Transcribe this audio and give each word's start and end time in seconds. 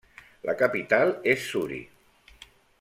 La 0.49 0.55
capital 0.61 1.13
és 1.35 1.45
Suri. 1.53 1.79